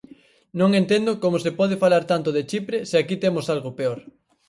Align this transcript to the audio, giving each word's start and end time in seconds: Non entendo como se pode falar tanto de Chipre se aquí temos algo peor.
Non 0.59 0.69
entendo 0.81 1.11
como 1.23 1.37
se 1.43 1.51
pode 1.59 1.75
falar 1.83 2.03
tanto 2.11 2.29
de 2.35 2.45
Chipre 2.49 2.77
se 2.89 2.95
aquí 3.01 3.15
temos 3.23 3.45
algo 3.55 3.69
peor. 3.79 3.99